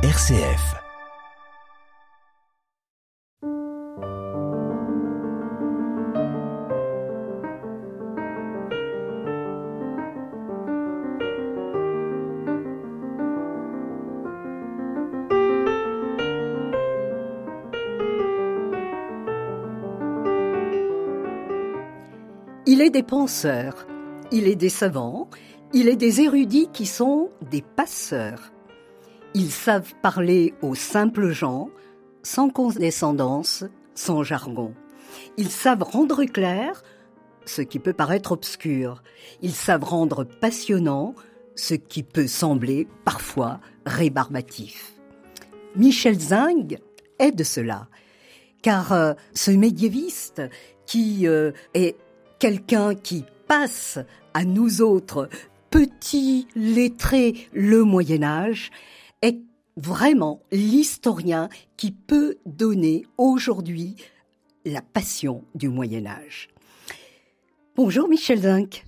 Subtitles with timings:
[0.00, 0.76] RCF.
[22.66, 23.88] Il est des penseurs,
[24.30, 25.28] il est des savants,
[25.72, 28.52] il est des érudits qui sont des passeurs.
[29.34, 31.70] Ils savent parler aux simples gens,
[32.22, 33.64] sans condescendance,
[33.94, 34.74] sans jargon.
[35.36, 36.82] Ils savent rendre clair
[37.44, 39.02] ce qui peut paraître obscur.
[39.42, 41.14] Ils savent rendre passionnant
[41.54, 44.94] ce qui peut sembler parfois rébarbatif.
[45.76, 46.78] Michel Zing
[47.18, 47.88] est de cela,
[48.62, 50.42] car euh, ce médiéviste
[50.86, 51.96] qui euh, est
[52.38, 53.98] quelqu'un qui passe
[54.34, 55.28] à nous autres,
[55.70, 58.70] petits lettrés, le Moyen Âge,
[59.22, 59.40] est
[59.76, 63.96] vraiment l'historien qui peut donner aujourd'hui
[64.64, 66.48] la passion du Moyen Âge.
[67.76, 68.84] Bonjour Michel Zinc.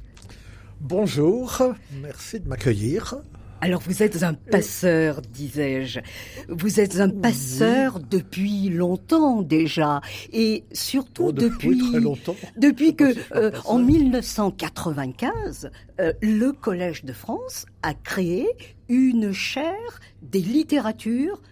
[0.80, 1.62] Bonjour,
[2.00, 3.22] merci de m'accueillir.
[3.62, 6.00] Alors vous êtes un passeur, disais-je.
[6.48, 10.00] Vous êtes un passeur depuis longtemps déjà,
[10.32, 12.36] et surtout Oh, depuis depuis très longtemps.
[12.56, 18.46] depuis que euh, en 1995, euh, le Collège de France a créé
[18.88, 21.42] une chaire des littératures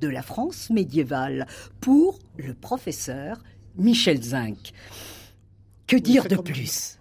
[0.00, 1.46] de la France médiévale
[1.80, 3.42] pour le professeur
[3.76, 4.72] Michel Zinc.
[5.86, 6.94] Que dire de comme- plus?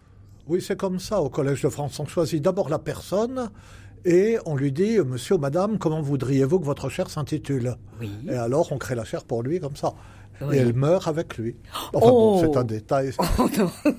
[0.48, 1.22] Oui, c'est comme ça.
[1.22, 3.50] Au Collège de France, on choisit d'abord la personne
[4.08, 7.76] et on lui dit, Monsieur ou Madame, comment voudriez-vous que votre chaire s'intitule?
[8.00, 8.10] Oui.
[8.30, 9.94] Et alors, on crée la chaire pour lui comme ça.
[10.40, 10.56] Oui.
[10.56, 11.56] Et elle meurt avec lui.
[11.94, 12.12] Enfin Oh.
[12.12, 13.12] bon, c'est un détail.
[13.40, 13.72] Oh non.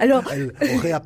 [0.00, 0.52] Alors, Elle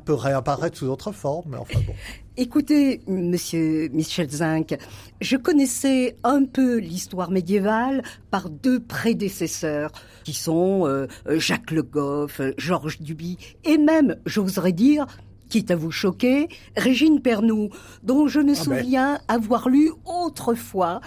[0.05, 1.93] peut réapparaître sous autre forme, mais enfin bon.
[2.37, 4.75] Écoutez, monsieur Michel Zinc,
[5.21, 8.01] je connaissais un peu l'histoire médiévale
[8.31, 9.91] par deux prédécesseurs
[10.23, 15.05] qui sont euh, Jacques Le Goff, Georges Duby et même, j'oserais dire,
[15.49, 17.71] quitte à vous choquer, Régine Pernoud,
[18.03, 18.79] dont je me Ah ben.
[18.79, 21.01] souviens avoir lu autrefois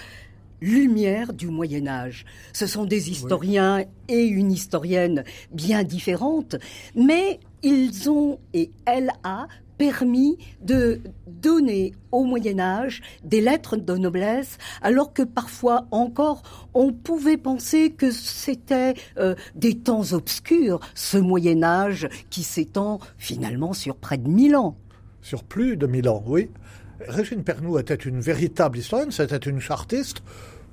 [0.60, 2.25] Lumière du Moyen Âge.
[2.53, 5.22] Ce sont des historiens et une historienne
[5.53, 6.56] bien différentes,
[6.97, 9.47] mais ils ont et elle a
[9.78, 16.43] permis de donner au Moyen Âge des lettres de noblesse, alors que parfois encore
[16.75, 23.72] on pouvait penser que c'était euh, des temps obscurs, ce Moyen Âge qui s'étend finalement
[23.72, 24.77] sur près de mille ans.
[25.22, 26.50] Sur plus de mille ans, oui.
[27.06, 30.22] Régine Pernoud était une véritable historienne, c'était une chartiste,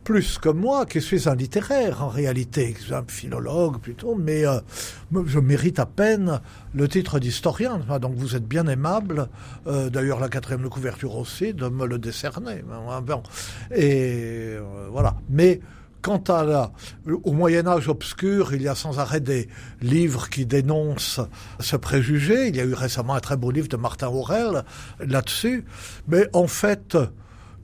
[0.05, 4.45] plus que moi, qui suis un littéraire en réalité, qui suis un philologue plutôt, mais
[4.45, 4.59] euh,
[5.25, 6.39] je mérite à peine
[6.75, 7.79] le titre d'historien.
[7.99, 9.27] Donc vous êtes bien aimable,
[9.65, 12.63] euh, d'ailleurs la quatrième de couverture aussi, de me le décerner.
[13.75, 15.15] Et euh, voilà.
[15.29, 15.59] Mais
[16.05, 16.71] Quant à la,
[17.23, 19.49] au Moyen Âge obscur, il y a sans arrêt des
[19.81, 21.19] livres qui dénoncent
[21.59, 22.47] ce préjugé.
[22.49, 24.65] Il y a eu récemment un très beau livre de Martin Aurel
[24.99, 25.65] là-dessus.
[26.07, 26.95] Mais en fait,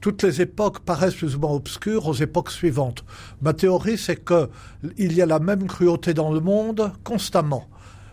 [0.02, 3.04] toutes les époques paraissent plus ou moins obscures aux époques suivantes.
[3.40, 4.50] Ma théorie, c'est que
[4.98, 7.68] il y a la même cruauté dans le monde constamment.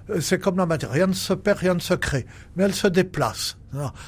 [0.10, 2.76] Euh, C'est comme la matière, rien ne se perd, rien ne se crée, mais elle
[2.76, 3.58] se déplace.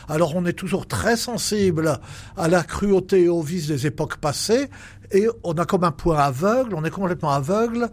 [0.07, 1.99] Alors on est toujours très sensible
[2.37, 4.69] à la cruauté et aux vices des époques passées,
[5.11, 7.89] et on a comme un point aveugle, on est complètement aveugle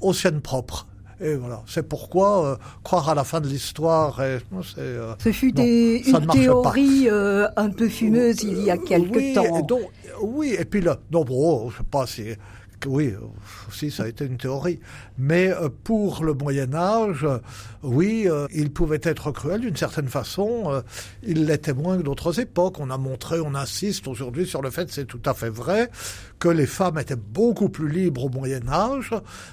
[0.00, 0.86] aux siennes propres.
[1.20, 4.38] Et voilà, c'est pourquoi euh, croire à la fin de l'histoire, euh,
[5.22, 9.34] Ce fut non, des- une théorie euh, un peu fumeuse il y a quelque oui,
[9.34, 9.58] temps.
[9.58, 9.82] et donc,
[10.22, 12.22] oui, et puis là, non, bon, je sais pas si,
[12.86, 13.14] oui,
[13.68, 14.80] aussi ça a été une théorie,
[15.18, 17.26] mais euh, pour le Moyen Âge,
[17.82, 20.64] oui, euh, il pouvait être cruel d'une certaine façon.
[20.66, 20.82] euh,
[21.22, 22.80] il l'était moins que d'autres époques.
[22.80, 25.90] On a montré, on insiste aujourd'hui sur le fait, c'est tout à fait vrai,
[26.40, 29.10] que les femmes étaient beaucoup plus libres au Moyen Âge,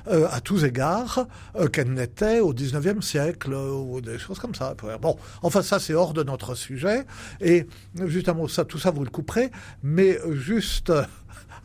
[0.08, 1.28] euh, à tous égards,
[1.58, 4.74] euh, qu'elles n'étaient au XIXe siècle euh, ou des choses comme ça.
[5.02, 7.06] Bon, enfin ça c'est hors de notre sujet.
[7.42, 7.68] Et
[8.06, 9.52] justement, ça, tout ça vous le couperez,
[9.84, 10.92] mais juste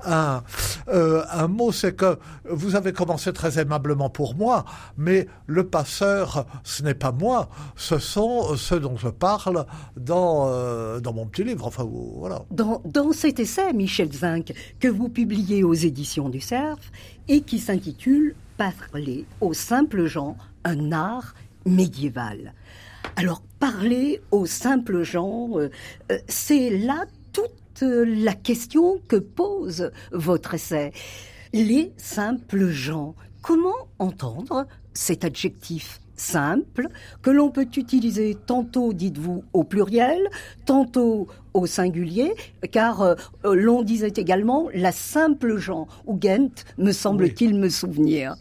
[0.05, 0.43] un,
[0.89, 2.19] euh, un mot, c'est que
[2.49, 4.65] vous avez commencé très aimablement pour moi,
[4.97, 9.67] mais le passeur, ce n'est pas moi, ce sont ceux dont je parle
[9.97, 11.67] dans, euh, dans mon petit livre.
[11.67, 12.43] Enfin, voilà.
[12.51, 16.79] Dans, dans cet essai, Michel Zinc, que vous publiez aux éditions du Cerf
[17.29, 21.35] et qui s'intitule Parler aux simples gens, un art
[21.67, 22.55] médiéval.
[23.17, 25.69] Alors, parler aux simples gens, euh,
[26.29, 27.07] c'est là
[27.81, 30.93] la question que pose votre essai.
[31.53, 36.89] Les simples gens, comment entendre cet adjectif simple,
[37.21, 40.29] que l'on peut utiliser tantôt, dites-vous, au pluriel,
[40.67, 42.35] tantôt au singulier,
[42.71, 43.15] car euh,
[43.45, 48.37] l'on disait également la simple gens, ou Ghent, me semble-t-il me souvenir.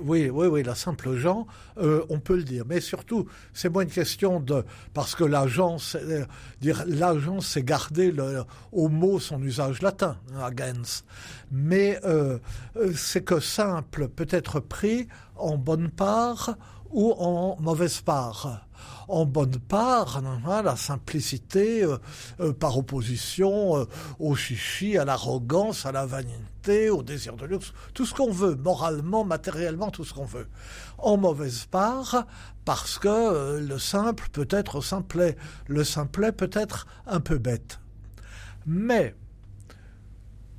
[0.00, 1.46] Oui, oui, oui, la simple gens,
[1.78, 2.64] euh, on peut le dire.
[2.66, 4.64] Mais surtout, c'est moins une question de
[4.94, 6.24] parce que l'agence, euh,
[6.60, 6.84] dire
[7.48, 11.04] c'est garder le, au mot son usage latin, hein, gens.
[11.50, 12.38] Mais euh,
[12.94, 16.56] c'est que simple peut être pris en bonne part
[16.90, 18.67] ou en mauvaise part
[19.08, 21.96] en bonne part hein, la simplicité euh,
[22.40, 23.84] euh, par opposition euh,
[24.18, 28.54] au chichi, à l'arrogance, à la vanité, au désir de luxe, tout ce qu'on veut,
[28.54, 30.48] moralement, matériellement, tout ce qu'on veut.
[30.98, 32.26] En mauvaise part,
[32.64, 35.36] parce que le simple peut être simplet,
[35.66, 37.80] le simplet peut être un peu bête.
[38.66, 39.14] Mais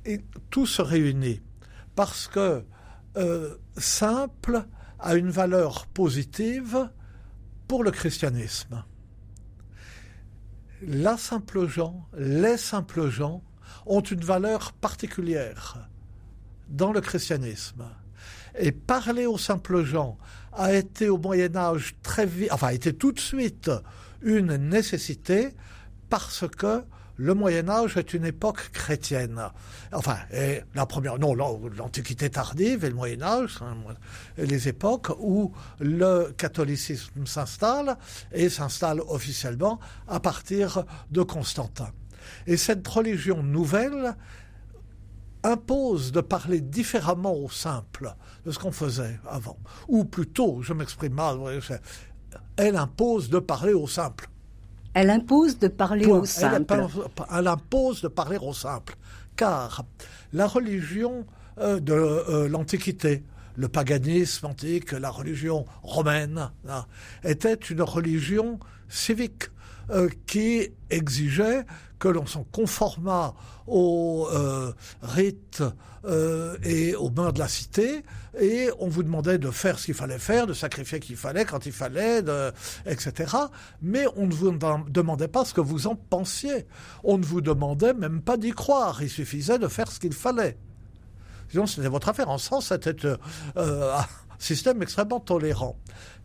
[0.04, 0.20] et
[0.50, 1.42] tout se réunit
[1.94, 2.64] parce que
[3.76, 4.64] simple
[4.98, 6.88] a une valeur positive
[7.70, 8.82] pour le christianisme.
[10.82, 13.44] La simple gens, les simples gens
[13.86, 15.88] ont une valeur particulière
[16.68, 17.84] dans le christianisme.
[18.58, 20.18] Et parler aux simples gens
[20.52, 23.70] a été au Moyen Âge très vite, enfin a été tout de suite
[24.20, 25.50] une nécessité
[26.08, 26.82] parce que
[27.20, 29.42] le Moyen Âge est une époque chrétienne.
[29.92, 30.16] Enfin,
[30.74, 33.76] la première, non, l'Antiquité tardive et le Moyen Âge, hein,
[34.38, 37.98] les époques où le catholicisme s'installe
[38.32, 41.90] et s'installe officiellement à partir de Constantin.
[42.46, 44.16] Et cette religion nouvelle
[45.42, 48.14] impose de parler différemment au simple
[48.46, 49.58] de ce qu'on faisait avant.
[49.88, 51.38] Ou plutôt, je m'exprime mal,
[52.56, 54.30] elle impose de parler au simple.
[54.94, 56.74] Elle impose de parler au simple.
[57.32, 58.96] Elle, impose de parler au simple.
[59.36, 59.84] Car
[60.32, 61.26] la religion
[61.58, 63.22] euh, de euh, l'Antiquité,
[63.56, 66.86] le paganisme antique, la religion romaine, hein,
[67.24, 68.58] était une religion
[68.88, 69.44] civique
[69.90, 71.64] euh, qui exigeait
[72.00, 73.34] que l'on s'en conformât
[73.68, 75.62] aux euh, rites
[76.04, 78.02] euh, et aux mains de la cité,
[78.40, 81.66] et on vous demandait de faire ce qu'il fallait faire, de sacrifier qu'il fallait quand
[81.66, 82.22] il fallait,
[82.86, 83.36] etc.
[83.82, 84.50] Mais on ne vous
[84.88, 86.66] demandait pas ce que vous en pensiez.
[87.04, 89.02] On ne vous demandait même pas d'y croire.
[89.02, 90.56] Il suffisait de faire ce qu'il fallait.
[91.50, 92.30] Sinon, c'était votre affaire.
[92.30, 93.16] En sens, c'était euh,
[93.98, 94.06] un
[94.38, 95.76] système extrêmement tolérant.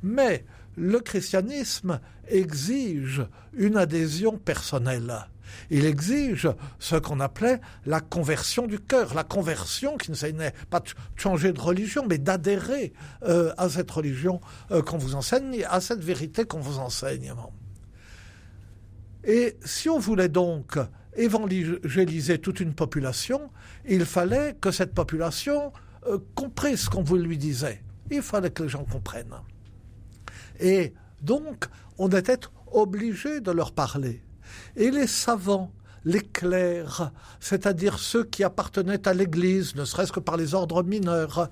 [0.04, 0.45] Mais
[0.75, 5.27] le christianisme exige une adhésion personnelle.
[5.69, 6.50] Il exige
[6.80, 11.54] ce qu'on appelait la conversion du cœur, la conversion qui ne n'est pas de changer
[11.54, 12.94] de religion, mais d'adhérer
[13.24, 14.42] euh, à cette religion
[14.72, 17.33] euh, qu'on vous enseigne, à cette vérité qu'on vous enseigne.
[19.24, 20.78] Et si on voulait donc
[21.16, 23.50] évangéliser toute une population,
[23.88, 25.71] il fallait que cette population
[26.07, 27.81] euh, comprenne ce qu'on vous lui disait.
[28.12, 29.36] Il fallait que les gens comprennent.
[30.60, 31.66] Et donc,
[31.98, 32.40] on était
[32.72, 34.22] obligé de leur parler.
[34.75, 35.72] Et les savants,
[36.04, 41.50] les clercs, c'est-à-dire ceux qui appartenaient à l'Église, ne serait-ce que par les ordres mineurs,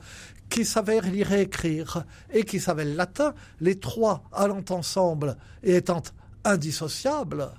[0.50, 5.78] qui savaient lire et écrire, et qui savaient le latin, les trois allant ensemble et
[5.78, 6.04] étant
[6.44, 7.50] indissociables,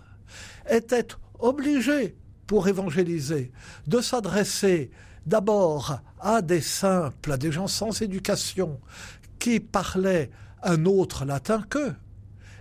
[0.70, 1.08] étaient
[1.40, 3.50] obligés, pour évangéliser,
[3.86, 4.90] de s'adresser
[5.26, 8.80] d'abord à des simples, à des gens sans éducation,
[9.38, 10.30] qui parlaient
[10.64, 11.94] un autre latin qu'eux.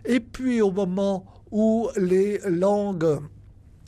[0.06, 3.20] Et puis au moment où les langues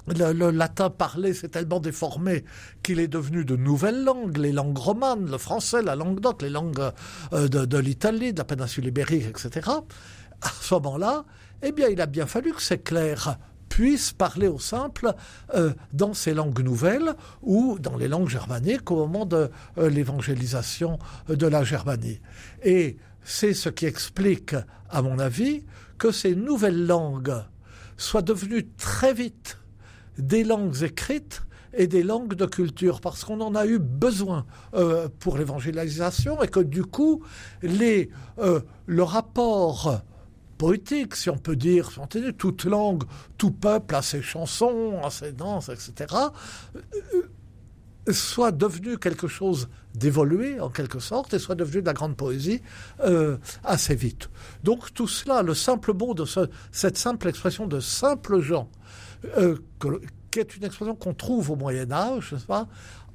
[0.07, 2.45] le, latin parlé s'est tellement déformé
[2.83, 6.49] qu'il est devenu de nouvelles langues, les langues romanes, le français, la langue d'oc, les
[6.49, 6.91] langues
[7.33, 9.69] euh, de, l'Italie, de la péninsule ibérique, etc.
[10.41, 11.25] À ce moment-là,
[11.63, 13.37] eh bien, il a bien fallu que ces clercs
[13.69, 15.13] puissent parler au simple
[15.55, 20.99] euh, dans ces langues nouvelles ou dans les langues germaniques au moment de euh, l'évangélisation
[21.27, 22.21] de la Germanie.
[22.63, 24.55] Et c'est ce qui explique,
[24.89, 25.65] à mon avis,
[25.97, 27.35] que ces nouvelles langues
[27.97, 29.57] soient devenues très vite
[30.17, 31.41] des langues écrites
[31.73, 36.47] et des langues de culture, parce qu'on en a eu besoin euh, pour l'évangélisation, et
[36.47, 37.23] que du coup,
[37.61, 40.01] les, euh, le rapport
[40.57, 41.89] poétique, si on peut dire,
[42.37, 43.03] toute langue,
[43.37, 46.15] tout peuple a ses chansons, a ses danses, etc.,
[48.11, 52.61] soit devenu quelque chose d'évolué en quelque sorte et soit devenu de la grande poésie
[53.01, 54.29] euh, assez vite.
[54.63, 56.25] Donc tout cela, le simple mot de
[56.71, 58.69] cette simple expression de simples gens,
[59.37, 59.57] euh,
[60.31, 62.67] qui est une expression qu'on trouve au Moyen Âge, pas,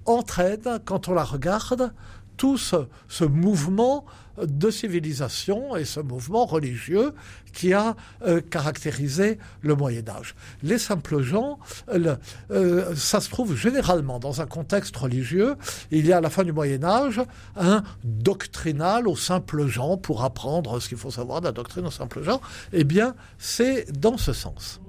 [0.07, 1.93] entraîne, quand on la regarde,
[2.41, 4.07] tout ce, mouvement
[4.43, 7.13] de civilisation et ce mouvement religieux
[7.53, 10.35] qui a euh, caractérisé le Moyen Âge.
[10.63, 11.59] Les simples gens,
[11.91, 15.57] euh, ça se trouve généralement dans un contexte religieux.
[15.91, 17.21] Il y a à la fin du Moyen Âge
[17.57, 21.91] un doctrinal aux simples gens pour apprendre ce qu'il faut savoir de la doctrine aux
[21.91, 22.41] simples gens.
[22.73, 24.81] Eh bien, c'est dans ce sens.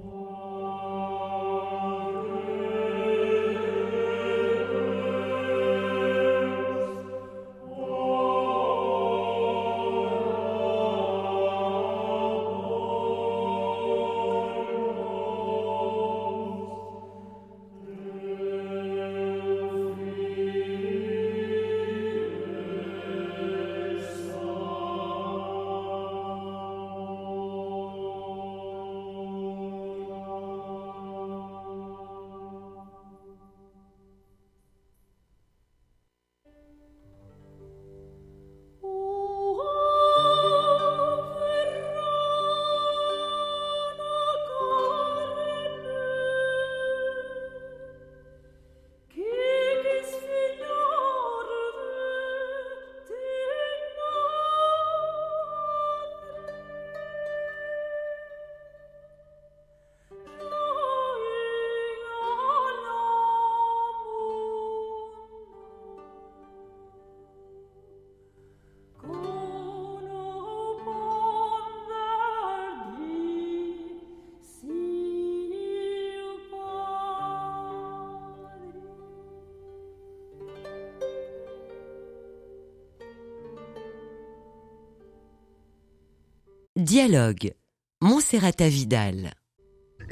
[86.81, 87.53] Dialogue.
[88.01, 89.33] Monserrata Vidal.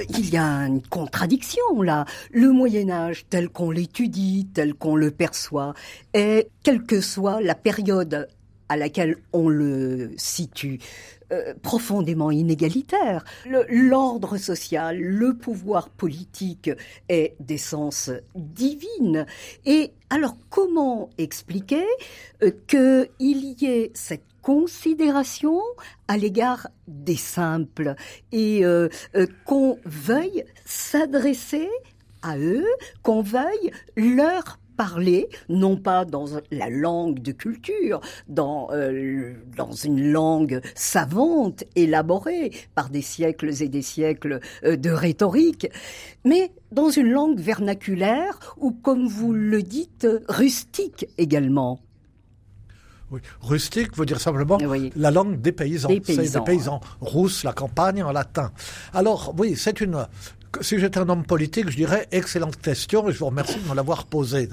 [0.08, 2.06] Il y a une contradiction là.
[2.32, 5.74] Le Moyen Âge tel qu'on l'étudie, tel qu'on le perçoit,
[6.14, 8.28] est, quelle que soit la période
[8.70, 10.78] à laquelle on le situe,
[11.32, 13.26] euh, profondément inégalitaire.
[13.68, 16.70] L'ordre social, le pouvoir politique
[17.10, 19.26] est d'essence divine.
[19.66, 21.86] Et alors comment expliquer
[22.44, 25.62] euh, qu'il y ait cette considération
[26.08, 27.94] à l'égard des simples
[28.32, 31.70] et euh, euh, qu'on veuille s'adresser
[32.24, 32.66] à eux,
[33.04, 40.12] qu'on veuille leur parler, non pas dans la langue de culture, dans, euh, dans une
[40.12, 45.68] langue savante, élaborée par des siècles et des siècles de rhétorique,
[46.26, 51.82] mais dans une langue vernaculaire ou, comme vous le dites, rustique également.
[53.12, 53.22] Oui.
[53.42, 54.58] Rustique veut dire simplement
[54.96, 55.90] la langue des paysans.
[55.90, 56.82] Des paysans, des paysans.
[57.02, 58.52] Rousse, la campagne en latin.
[58.94, 60.08] Alors, oui, c'est une.
[60.62, 63.76] Si j'étais un homme politique, je dirais excellente question et je vous remercie de me
[63.76, 64.50] l'avoir posée.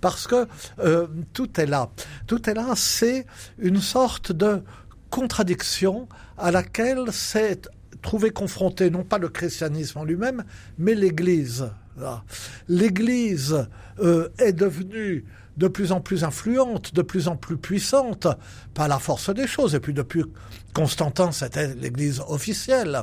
[0.00, 0.46] Parce que
[0.78, 1.90] euh, tout est là.
[2.26, 3.26] Tout est là, c'est
[3.58, 4.62] une sorte de
[5.10, 7.60] contradiction à laquelle s'est
[8.00, 10.44] trouvé confronté non pas le christianisme en lui-même,
[10.78, 11.70] mais l'Église.
[12.68, 13.66] L'Église
[14.00, 15.24] euh, est devenue
[15.58, 18.28] de plus en plus influente, de plus en plus puissante,
[18.74, 19.74] par la force des choses.
[19.74, 20.24] Et puis depuis
[20.72, 23.02] Constantin, c'était l'Église officielle.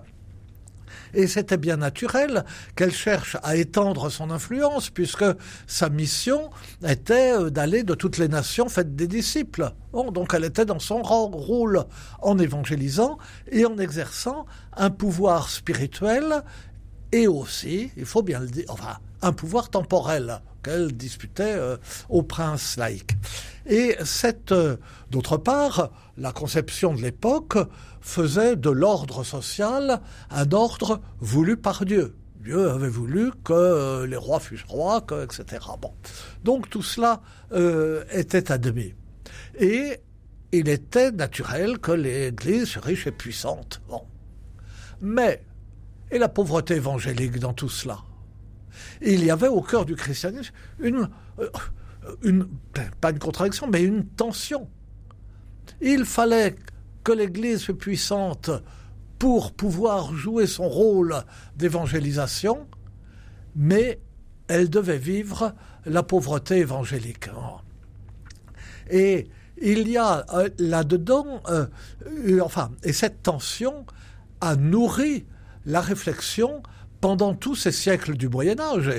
[1.13, 2.43] Et c'était bien naturel
[2.75, 5.25] qu'elle cherche à étendre son influence, puisque
[5.67, 6.49] sa mission
[6.85, 9.71] était euh, d'aller de toutes les nations faites des disciples.
[9.93, 11.83] Donc elle était dans son rôle
[12.21, 13.17] en évangélisant
[13.49, 14.45] et en exerçant
[14.75, 16.43] un pouvoir spirituel
[17.11, 21.77] et aussi, il faut bien le dire, enfin, un pouvoir temporel qu'elle disputait euh,
[22.09, 23.11] au prince laïque.
[23.65, 24.77] Et cette, euh,
[25.09, 27.57] d'autre part, la conception de l'époque
[28.01, 32.15] faisait de l'ordre social un ordre voulu par Dieu.
[32.39, 35.65] Dieu avait voulu que euh, les rois fussent rois, que, etc.
[35.81, 35.91] Bon.
[36.43, 37.21] Donc tout cela
[38.11, 38.93] était admis.
[39.59, 40.01] Et
[40.51, 43.81] il était naturel que l'Église riche et puissante.
[43.87, 44.01] Bon.
[45.01, 45.41] Mais,
[46.11, 47.99] et la pauvreté évangélique dans tout cela?
[49.01, 51.49] Il y avait au cœur du christianisme une, euh,
[52.23, 52.47] une,
[53.01, 54.69] pas une contradiction, mais une tension.
[55.81, 56.55] Il fallait
[57.03, 58.49] que l'Église fût puissante
[59.19, 61.15] pour pouvoir jouer son rôle
[61.55, 62.67] d'évangélisation,
[63.55, 63.99] mais
[64.47, 65.53] elle devait vivre
[65.85, 67.29] la pauvreté évangélique.
[68.89, 69.27] Et
[69.61, 71.65] il y a euh, là-dedans, euh,
[72.41, 73.85] enfin, et cette tension
[74.41, 75.25] a nourri
[75.65, 76.61] la réflexion
[77.05, 78.89] pendant tous ces siècles du Moyen Âge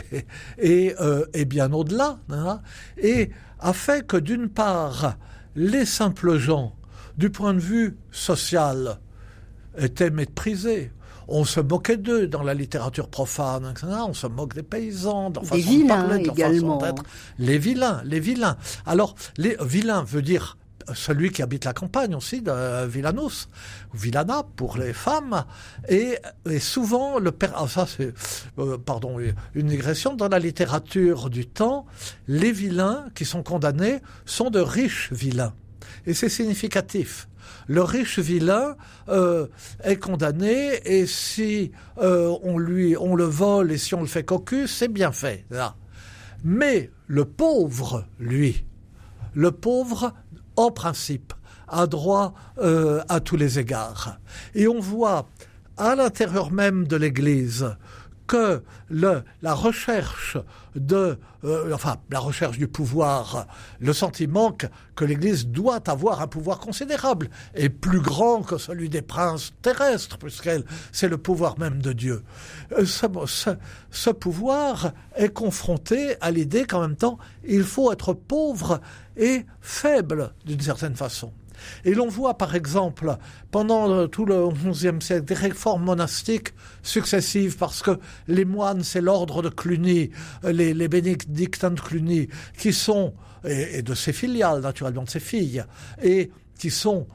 [0.58, 2.60] et, euh, bien au-delà, hein,
[2.96, 5.16] et a fait que d'une part,
[5.56, 6.76] les simples gens,
[7.18, 9.00] du point de vue social,
[9.76, 10.92] étaient méprisés.
[11.26, 15.58] on se moquait d'eux dans la littérature profane, on se moque des paysans, dans des
[15.58, 16.80] vilains de également.
[17.40, 18.56] Les vilains, les vilains.
[18.86, 20.56] Alors, les vilains veut dire
[20.94, 23.48] celui qui habite la campagne aussi, de Villanos,
[23.94, 25.44] Villana pour les femmes,
[25.88, 26.18] et,
[26.60, 28.12] souvent le père, ah, ça c'est,
[28.58, 29.18] euh, pardon,
[29.54, 31.86] une digression, dans la littérature du temps,
[32.28, 35.54] les vilains qui sont condamnés sont de riches vilains.
[36.06, 37.28] Et c'est significatif.
[37.68, 38.76] Le riche vilain
[39.08, 39.46] euh,
[39.82, 44.24] est condamné et si euh, on lui on le vole et si on le fait
[44.24, 45.44] cocu, c'est bien fait.
[45.50, 45.76] Là.
[46.44, 48.64] Mais le pauvre, lui,
[49.34, 50.14] le pauvre
[50.56, 51.32] en principe,
[51.68, 54.18] a droit euh, à tous les égards.
[54.54, 55.26] Et on voit
[55.76, 57.76] à l'intérieur même de l'Église
[58.26, 60.36] que le, la recherche
[60.74, 63.46] de, euh, enfin, la recherche du pouvoir,
[63.80, 68.88] le sentiment que, que l'Église doit avoir un pouvoir considérable et plus grand que celui
[68.88, 72.22] des princes terrestres, puisqu'elle, c'est le pouvoir même de Dieu.
[72.72, 73.50] Euh, ce, ce,
[73.90, 78.80] ce pouvoir est confronté à l'idée qu'en même temps, il faut être pauvre
[79.16, 81.32] et faible d'une certaine façon.
[81.84, 83.16] Et l'on voit par exemple
[83.50, 87.98] pendant tout le XIe siècle des réformes monastiques successives parce que
[88.28, 90.10] les moines, c'est l'ordre de Cluny,
[90.44, 95.20] euh, les, bénédictins de Cluny, qui sont, et, et de ses filiales naturellement, de ses
[95.20, 95.64] filles,
[96.02, 97.06] et qui sont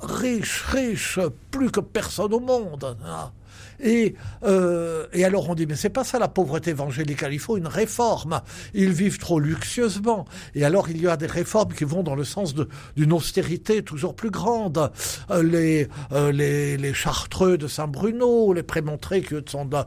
[0.00, 1.18] riches, riches,
[1.50, 2.96] plus que personne au monde.
[3.04, 3.32] Hein.
[3.82, 7.56] Et, euh, et alors on dit, mais c'est pas ça la pauvreté évangélique, il faut
[7.56, 8.40] une réforme.
[8.74, 10.26] Ils vivent trop luxueusement.
[10.54, 12.54] Et alors il y a des réformes qui vont dans le sens
[12.96, 14.90] d'une austérité toujours plus grande.
[15.30, 19.78] Euh, les, euh, les, les chartreux de Saint-Bruno, les prémontrés qui sont de,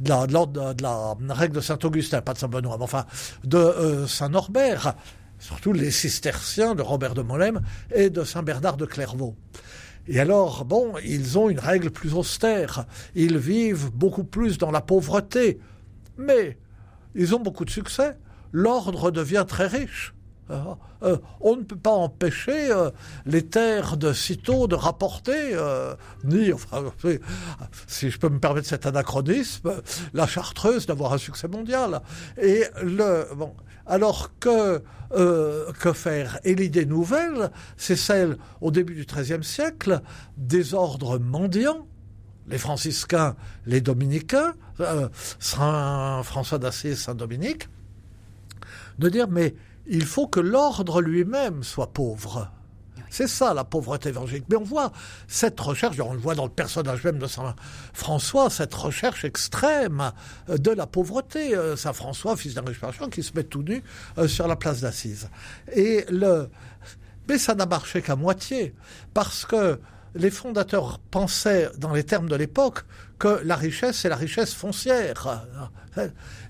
[0.00, 3.04] de, la, de, de la règle de Saint-Augustin, pas de Saint-Benoît, mais enfin
[3.44, 4.94] de euh, Saint-Norbert
[5.42, 7.60] surtout les cisterciens de Robert de Molem
[7.92, 9.34] et de Saint-Bernard de Clairvaux.
[10.08, 12.86] Et alors, bon, ils ont une règle plus austère.
[13.14, 15.60] Ils vivent beaucoup plus dans la pauvreté.
[16.18, 16.58] Mais
[17.14, 18.16] ils ont beaucoup de succès.
[18.52, 20.14] L'ordre devient très riche.
[20.50, 22.90] Euh, euh, on ne peut pas empêcher euh,
[23.26, 25.56] les terres de Cîteaux de rapporter,
[26.24, 26.84] ni, enfin,
[27.86, 29.82] si je peux me permettre cet anachronisme,
[30.12, 32.02] la chartreuse d'avoir un succès mondial.
[32.40, 33.54] Et le, bon,
[33.86, 40.00] alors que, que faire Et l'idée nouvelle, c'est celle, au début du XIIIe siècle,
[40.36, 41.86] des ordres mendiants,
[42.48, 43.36] les franciscains,
[43.66, 44.54] les dominicains,
[45.38, 47.68] Saint François d'Assise, Saint Dominique,
[48.98, 49.54] de dire, mais
[49.86, 52.50] il faut que l'ordre lui-même soit pauvre.
[53.12, 54.46] C'est ça la pauvreté évangélique.
[54.48, 54.90] Mais on voit
[55.28, 57.54] cette recherche, on le voit dans le personnage même de Saint
[57.92, 60.12] François, cette recherche extrême
[60.48, 61.54] euh, de la pauvreté.
[61.54, 63.82] Euh, Saint François, fils d'un riche qui se met tout nu
[64.16, 65.28] euh, sur la place d'Assise.
[65.74, 66.48] Et le,
[67.28, 68.74] mais ça n'a marché qu'à moitié,
[69.12, 69.78] parce que
[70.14, 72.80] les fondateurs pensaient, dans les termes de l'époque,
[73.18, 75.44] que la richesse, c'est la richesse foncière.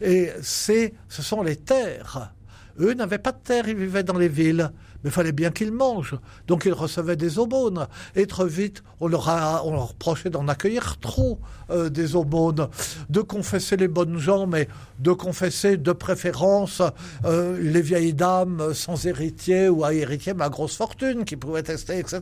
[0.01, 2.33] Et c'est, ce sont les terres.
[2.79, 4.71] Eux n'avaient pas de terre, ils vivaient dans les villes.
[5.03, 6.17] Mais il fallait bien qu'ils mangent.
[6.47, 7.87] Donc ils recevaient des aumônes.
[8.15, 11.39] Et très vite, on leur, a, on reprochait d'en accueillir trop
[11.71, 12.69] euh, des aumônes,
[13.11, 16.83] de confesser les bonnes gens, mais de confesser de préférence
[17.25, 21.63] euh, les vieilles dames sans héritier ou à héritier, mais à grosse fortune, qui pouvaient
[21.63, 22.21] tester, etc.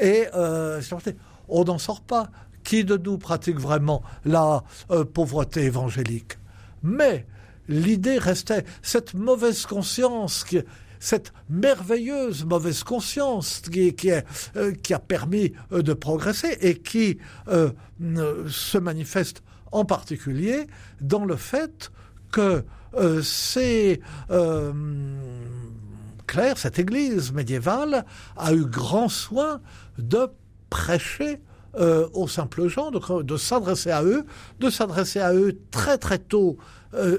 [0.00, 0.80] Et euh,
[1.48, 2.28] on n'en sort pas.
[2.62, 4.64] Qui de nous pratique vraiment la
[5.12, 6.38] pauvreté évangélique?
[6.82, 7.26] Mais
[7.68, 10.60] l'idée restait cette mauvaise conscience qui,
[11.04, 14.10] cette merveilleuse mauvaise conscience qui,
[14.56, 17.72] euh, qui a permis euh, de progresser et qui euh,
[18.48, 20.66] se manifeste en particulier
[21.02, 21.92] dans le fait
[22.32, 22.64] que
[26.56, 29.60] cette Église médiévale a eu grand soin
[29.98, 30.28] de
[30.70, 31.40] prêcher
[32.12, 34.24] aux simples gens, de, de s'adresser à eux,
[34.60, 36.56] de s'adresser à eux très très tôt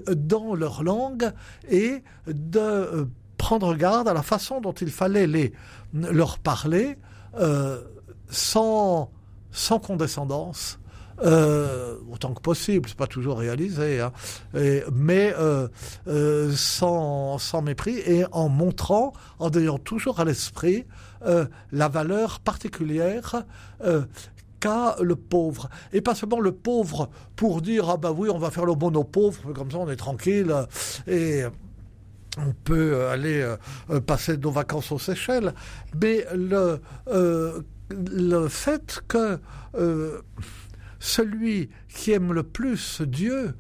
[0.10, 1.32] dans leur langue
[1.69, 5.54] et de prendre garde à la façon dont il fallait les,
[5.93, 6.98] leur parler
[7.39, 7.82] euh,
[8.30, 9.12] sans,
[9.52, 10.80] sans condescendance.
[11.24, 14.12] Euh, autant que possible, c'est pas toujours réalisé, hein,
[14.91, 15.69] mais euh,
[16.54, 20.86] sans, sans mépris et en montrant, en ayant toujours à l'esprit
[21.71, 23.45] la valeur particulière
[23.84, 24.02] euh,
[25.02, 25.69] le pauvre.
[25.93, 28.93] Et pas seulement le pauvre pour dire ah ben oui, on va faire le bon
[28.95, 30.54] aux pauvres, comme ça on est tranquille
[31.08, 31.43] et
[32.38, 33.41] on peut aller
[33.89, 35.54] euh, passer nos vacances aux Seychelles.
[36.02, 39.39] Mais le, euh, le fait que
[39.76, 40.21] euh,
[41.00, 43.56] celui qui aime le plus Dieu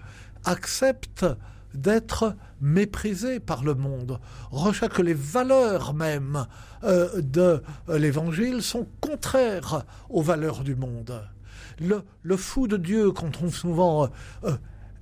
[0.45, 1.25] accepte
[1.73, 6.47] d'être méprisé par le monde, recherche que les valeurs même
[6.83, 11.21] euh, de l'évangile sont contraires aux valeurs du monde.
[11.79, 14.09] Le, le fou de Dieu qu'on trouve souvent
[14.45, 14.55] euh,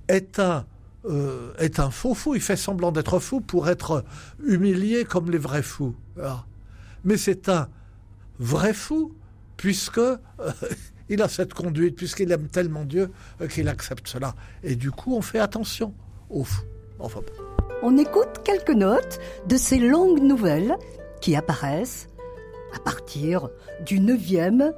[0.08, 0.66] est un
[1.06, 2.34] euh, est un faux fou.
[2.34, 4.04] Il fait semblant d'être fou pour être
[4.42, 5.94] humilié comme les vrais fous.
[6.22, 6.44] Ah.
[7.04, 7.68] Mais c'est un
[8.38, 9.12] vrai fou
[9.56, 10.18] puisque euh,
[11.08, 14.34] il a cette conduite, puisqu'il aime tellement Dieu euh, qu'il accepte cela.
[14.62, 15.94] Et du coup, on fait attention
[16.30, 16.64] aux fous.
[17.82, 20.76] On écoute quelques notes de ces longues nouvelles
[21.20, 22.08] qui apparaissent
[22.74, 23.48] à partir
[23.84, 24.72] du 9e,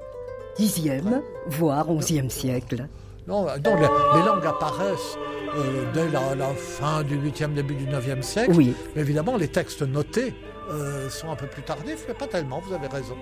[0.58, 2.88] 10e, voire 11e siècle.
[3.26, 5.16] Non, non les, les langues apparaissent
[5.56, 8.52] euh, dès la, la, fin du 8e, début du 9e siècle.
[8.54, 8.74] Oui.
[8.94, 10.34] Mais évidemment, les textes notés
[10.70, 13.16] euh, sont un peu plus tardifs, mais pas tellement, vous avez raison.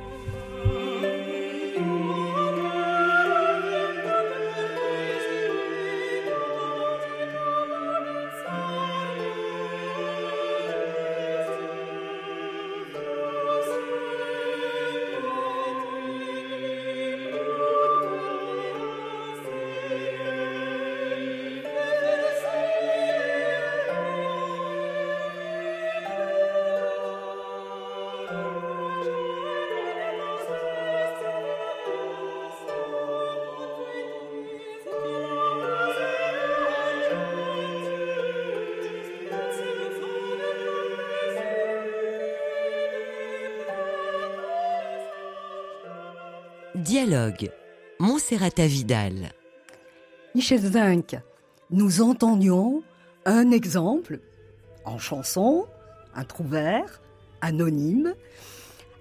[46.74, 47.52] Dialogue.
[48.00, 49.30] Monserrata Vidal.
[50.34, 51.16] Michel Zinc,
[51.70, 52.82] nous entendions
[53.26, 54.18] un exemple
[54.84, 55.66] en chanson,
[56.16, 57.00] un trouvère,
[57.42, 58.14] anonyme,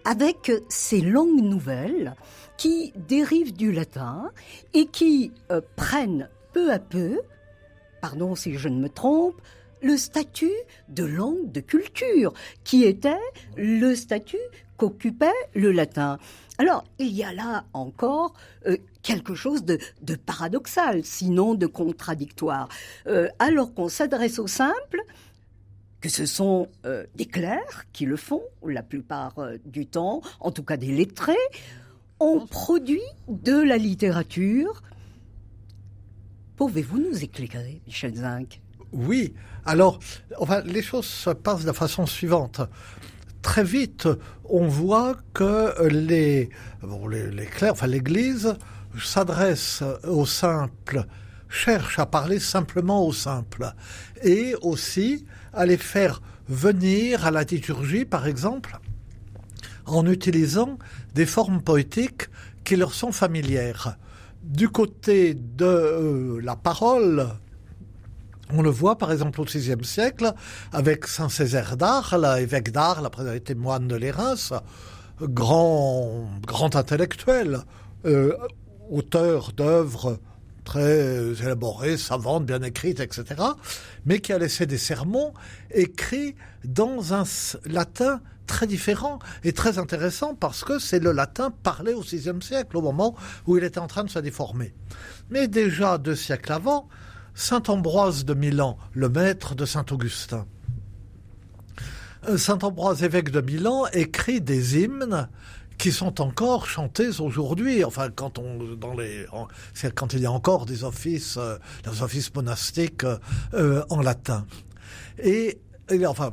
[0.05, 2.13] avec ces longues nouvelles
[2.57, 4.29] qui dérivent du latin
[4.75, 7.21] et qui euh, prennent peu à peu,
[8.01, 9.41] pardon si je ne me trompe,
[9.81, 10.53] le statut
[10.89, 12.33] de langue de culture,
[12.63, 13.17] qui était
[13.57, 14.37] le statut
[14.77, 16.17] qu'occupait le latin.
[16.57, 18.33] Alors, il y a là encore
[18.67, 19.79] euh, quelque chose de,
[20.15, 22.69] paradoxal, sinon de contradictoire.
[23.07, 25.01] Euh, alors qu'on s'adresse aux simples,
[25.99, 30.63] que ce sont euh, des clercs qui le font la plupart du temps, en tout
[30.63, 31.33] cas des lettrés,
[32.19, 34.83] on produit de la littérature.
[36.55, 39.33] Pouvez-vous nous éclairer, Michel Zinc Oui.
[39.65, 39.99] Alors,
[40.37, 42.61] enfin, les choses se passent de la façon suivante
[43.43, 44.07] très vite,
[44.45, 46.49] on voit que les,
[47.55, 48.55] clercs, enfin l'Église,
[48.99, 51.05] s'adresse aux simples,
[51.49, 53.73] cherche à parler simplement aux simples,
[54.23, 58.79] et aussi à les faire venir à la liturgie, par exemple,
[59.85, 60.79] en utilisant
[61.13, 62.29] des formes poétiques
[62.63, 63.97] qui leur sont familières.
[64.41, 67.27] Du côté de euh, la parole,
[68.53, 70.31] on le voit par exemple au VIe siècle
[70.71, 74.35] avec Saint Césaire d'Arles, évêque d'Arles, après avoir été moine de l'Érins,
[75.21, 77.59] grand, intellectuel,
[78.05, 78.35] euh,
[78.89, 80.19] auteur d'œuvres
[80.63, 83.25] très élaborées, savantes, bien écrites, etc.,
[84.05, 85.33] mais qui a laissé des sermons
[85.71, 87.23] écrits dans un
[87.65, 92.77] latin très différent et très intéressant parce que c'est le latin parlé au VIe siècle,
[92.77, 93.15] au moment
[93.47, 94.73] où il était en train de se déformer.
[95.29, 96.87] Mais déjà deux siècles avant,
[97.35, 100.45] Saint Ambroise de Milan, le maître de Saint Augustin.
[102.37, 105.27] Saint Ambroise, évêque de Milan, écrit des hymnes
[105.77, 107.83] qui sont encore chantés aujourd'hui.
[107.83, 109.25] Enfin, quand on dans les,
[109.95, 111.57] quand il y a encore des offices, euh,
[112.01, 113.03] offices monastiques
[113.53, 114.45] euh, en latin.
[115.21, 116.31] Et, et enfin,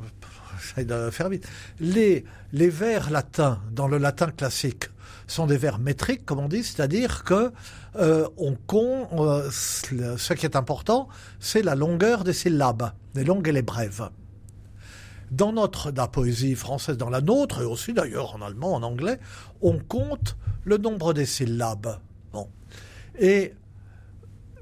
[0.61, 1.49] j'essaie de faire vite.
[1.81, 4.87] Les les vers latins dans le latin classique
[5.31, 7.53] sont des vers métriques, comme on dit, c'est-à-dire que
[7.97, 13.49] euh, on compte, euh, ce qui est important, c'est la longueur des syllabes, les longues
[13.49, 14.11] et les brèves.
[15.31, 19.21] Dans notre, la poésie française, dans la nôtre, et aussi d'ailleurs en allemand, en anglais,
[19.62, 21.99] on compte le nombre des syllabes.
[23.19, 23.55] Et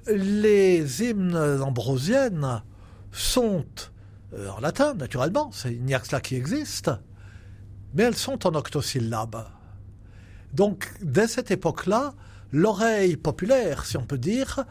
[0.09, 2.63] les hymnes ambrosiennes
[3.13, 3.65] sont
[4.35, 6.91] euh, en latin, naturellement, il n'y a que cela qui existe,
[7.95, 9.47] mais elles sont en octosyllabes.
[10.55, 12.15] Donc, dès cette époque-là,
[12.53, 14.65] l'oreille populaire, si on peut dire,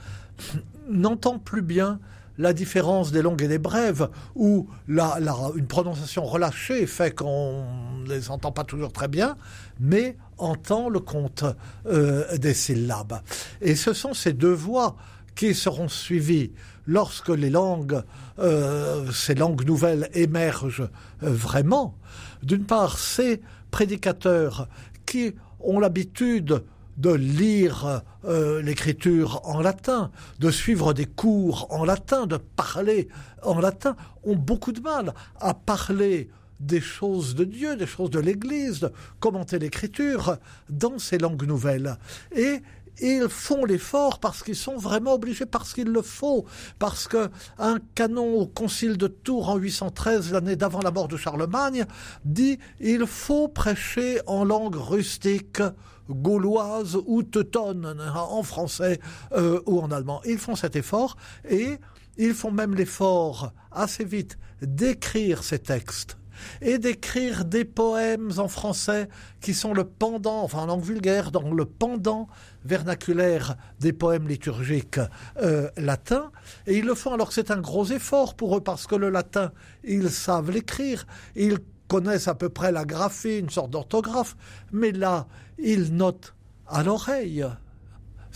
[0.90, 2.00] n'entend plus bien
[2.38, 5.18] la différence des longues et des brèves, ou la,
[5.56, 7.66] une prononciation relâchée fait qu'on
[8.04, 9.36] ne les entend pas toujours très bien,
[9.80, 11.44] mais entend le compte
[11.88, 13.22] euh, des syllabes.
[13.62, 14.96] Et ce sont ces deux voix
[15.36, 16.52] qui seront suivies
[16.86, 18.02] lorsque les langues,
[18.40, 20.90] euh, ces langues nouvelles émergent
[21.24, 21.96] euh, vraiment.
[22.44, 24.68] D'une part, ces prédicateurs
[25.06, 26.64] qui ont l'habitude
[26.98, 33.08] de lire euh, l'écriture en latin, de suivre des cours en latin, de parler
[33.44, 38.20] en latin, ont beaucoup de mal à parler des choses de Dieu, des choses de
[38.20, 38.90] l'Église,
[39.20, 40.38] commenter l'écriture
[40.70, 41.98] dans ces langues nouvelles.
[42.36, 42.62] Et
[43.02, 46.46] ils font l'effort parce qu'ils sont vraiment obligés, parce qu'il le faut,
[46.80, 51.18] parce que un canon au concile de Tours en 813, l'année d'avant la mort de
[51.18, 51.86] Charlemagne,
[52.26, 55.62] dit il faut prêcher en langue rustique
[56.10, 59.00] gauloise ou teutonne en français
[59.34, 60.22] euh, ou en allemand.
[60.26, 61.18] Ils font cet effort
[61.50, 61.78] et
[62.18, 66.18] ils font même l'effort assez vite d'écrire ces textes
[66.62, 69.10] et d'écrire des poèmes en français
[69.42, 72.28] qui sont le pendant, enfin en langue vulgaire, dans le pendant
[72.66, 75.00] vernaculaire des poèmes liturgiques
[75.42, 76.32] euh, latins.
[76.66, 79.10] Et ils le font alors que c'est un gros effort pour eux parce que le
[79.10, 79.52] latin,
[79.84, 84.36] ils savent l'écrire, ils connaissent à peu près la graphie, une sorte d'orthographe,
[84.72, 86.36] mais là, ils notent
[86.68, 87.46] à l'oreille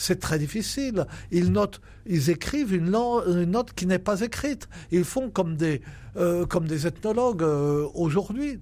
[0.01, 1.05] c'est très difficile.
[1.31, 4.67] Ils notent, ils écrivent une, note qui n'est pas écrite.
[4.91, 5.81] Ils font comme des,
[6.17, 8.59] euh, comme des ethnologues euh, aujourd'hui.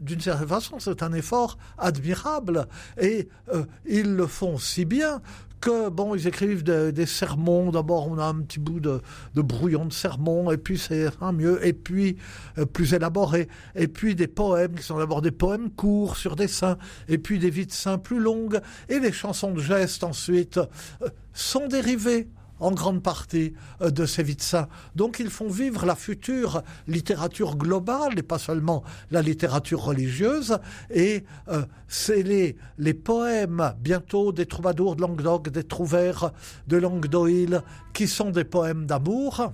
[0.00, 2.68] d'une certaine façon, c'est un effort admirable
[3.00, 5.20] et euh, ils le font si bien
[5.64, 7.70] que, bon, ils écrivent des sermons.
[7.70, 9.00] D'abord, on a un petit bout de,
[9.34, 12.18] brouillon de sermons, et puis c'est un mieux, et puis
[12.58, 16.48] euh, plus élaboré, et puis des poèmes qui sont d'abord des poèmes courts sur des
[16.48, 16.76] saints,
[17.08, 21.08] et puis des vies de saints plus longues, et les chansons de gestes ensuite euh,
[21.32, 22.28] sont dérivées
[22.64, 24.68] en grande partie euh, de saints.
[24.96, 30.58] Donc ils font vivre la future littérature globale et pas seulement la littérature religieuse.
[30.90, 36.32] Et euh, c'est les, les poèmes bientôt des troubadours de Languedoc, des trouvères
[36.66, 39.52] de Languedoil, qui sont des poèmes d'amour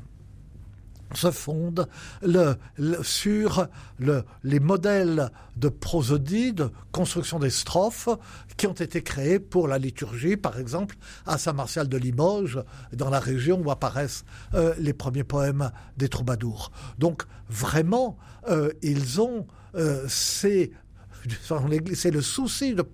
[1.15, 1.89] se fonde
[2.23, 2.55] le,
[3.03, 3.67] sur
[3.99, 8.09] le, les modèles de prosodie, de construction des strophes
[8.57, 10.97] qui ont été créés pour la liturgie, par exemple
[11.27, 16.71] à Saint-Martial de Limoges, dans la région où apparaissent euh, les premiers poèmes des troubadours.
[16.99, 18.17] Donc vraiment,
[18.49, 20.71] euh, ils ont euh, c'est
[22.11, 22.85] le souci de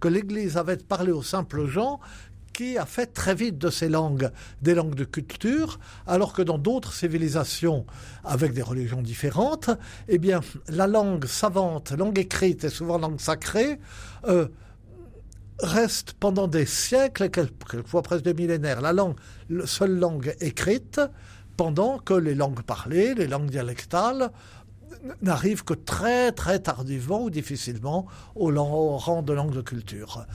[0.00, 2.00] que l'Église avait de parler aux simples gens
[2.58, 6.58] qui a fait très vite de ces langues des langues de culture, alors que dans
[6.58, 7.86] d'autres civilisations
[8.24, 9.70] avec des religions différentes,
[10.08, 13.78] eh bien, la langue savante, langue écrite et souvent langue sacrée,
[14.26, 14.48] euh,
[15.60, 19.14] reste pendant des siècles, quelquefois presque des millénaires, la langue,
[19.50, 21.00] la seule langue écrite,
[21.56, 24.32] pendant que les langues parlées, les langues dialectales,
[25.22, 28.50] n'arrivent que très très tardivement ou difficilement au,
[28.96, 30.26] rang de langue de culture.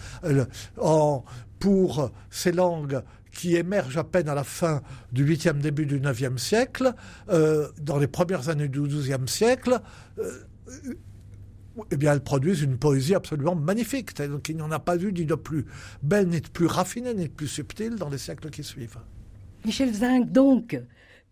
[0.80, 1.26] en,
[1.64, 4.82] pour ces langues qui émergent à peine à la fin
[5.14, 6.94] du 8e, début du 9e siècle,
[7.30, 9.80] euh, dans les premières années du 12e siècle,
[10.20, 10.44] euh,
[11.90, 14.14] eh bien, elles produisent une poésie absolument magnifique.
[14.22, 15.66] Donc, il n'y en a pas eu ni de plus
[16.02, 19.00] belle, ni de plus raffinée, ni de plus subtile dans les siècles qui suivent.
[19.64, 20.78] Michel Zinc, donc,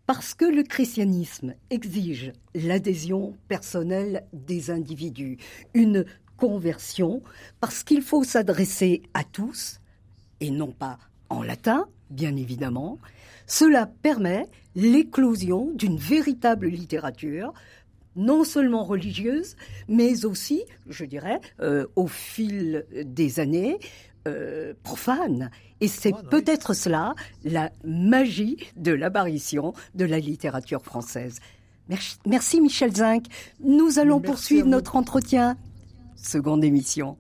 [0.06, 5.40] parce que le christianisme exige l'adhésion personnelle des individus,
[5.74, 6.06] une
[6.38, 7.22] conversion,
[7.60, 9.81] parce qu'il faut s'adresser à tous,
[10.42, 11.00] et non pas
[11.30, 13.00] en latin, bien évidemment,
[13.48, 17.54] cela permet l'éclosion d'une véritable littérature,
[18.16, 19.56] non seulement religieuse,
[19.88, 23.80] mais aussi, je dirais, euh, au fil des années,
[24.28, 25.50] euh, profane.
[25.80, 31.40] Et c'est peut-être cela la magie de l'apparition de la littérature française.
[32.26, 33.26] Merci, Michel Zinc.
[33.64, 35.58] Nous allons poursuivre notre entretien.
[36.16, 37.18] Seconde émission.